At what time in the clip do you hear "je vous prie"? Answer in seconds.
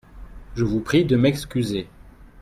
0.55-1.05